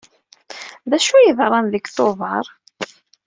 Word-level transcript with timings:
D 0.89 0.91
acu 0.97 1.11
ay 1.15 1.25
yeḍran 1.27 1.65
deg 1.69 1.85
Tubeṛ? 1.95 2.45